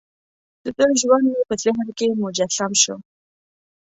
[0.63, 2.95] دده ژوند مې په ذهن کې مجسم شو.